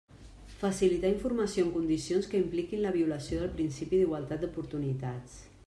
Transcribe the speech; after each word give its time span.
Facilitar 0.61 1.11
informació 1.15 1.65
en 1.65 1.69
condicions 1.75 2.29
que 2.31 2.41
impliquin 2.41 2.83
la 2.87 2.95
violació 2.97 3.43
del 3.43 3.55
principi 3.61 4.01
d'igualtat 4.01 4.45
d'oportunitats. 4.47 5.41